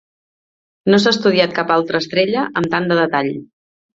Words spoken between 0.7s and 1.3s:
No s'ha